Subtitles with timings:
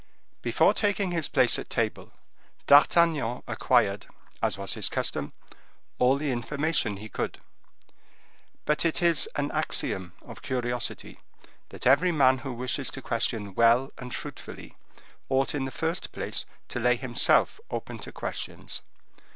[0.41, 2.11] Before taking his place at table,
[2.65, 4.07] D'Artagnan acquired,
[4.41, 5.31] as was his custom,
[5.99, 7.39] all the information he could;
[8.65, 11.19] but it is an axiom of curiosity,
[11.69, 14.75] that every man who wishes to question well and fruitfully
[15.29, 18.81] ought in the first place to lay himself open to questions.